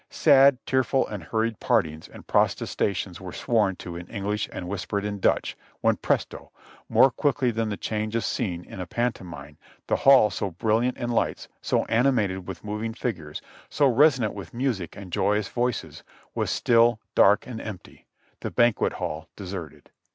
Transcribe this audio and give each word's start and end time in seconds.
Sad, 0.09 0.57
tearful 0.65 1.05
and 1.07 1.21
hurried 1.25 1.59
partings 1.59 2.07
and 2.07 2.25
protestations 2.25 3.21
were 3.21 3.31
sworn 3.31 3.75
to 3.75 3.95
in 3.95 4.07
English 4.07 4.49
and 4.51 4.67
whispered 4.67 5.05
in 5.05 5.19
Dutch, 5.19 5.55
when 5.81 5.95
presto! 5.95 6.51
more 6.89 7.11
quickly 7.11 7.51
than 7.51 7.69
the 7.69 7.77
change 7.77 8.15
of 8.15 8.23
scene 8.25 8.63
in 8.63 8.79
a 8.79 8.87
pantomime 8.87 9.59
the 9.85 9.97
hall 9.97 10.31
so 10.31 10.49
brilliant 10.49 10.97
in 10.97 11.11
lights, 11.11 11.49
so 11.61 11.85
animated 11.85 12.47
with 12.47 12.63
moving 12.63 12.95
figures, 12.95 13.43
so 13.69 13.85
resonant 13.85 14.33
with 14.33 14.55
music 14.55 14.95
and 14.97 15.13
joyous 15.13 15.49
voices, 15.49 16.01
was 16.33 16.49
still, 16.49 16.99
dark 17.13 17.45
and 17.45 17.61
empty; 17.61 18.07
the 18.39 18.49
banquet 18.49 18.93
hall 18.93 19.29
deserted. 19.35 19.91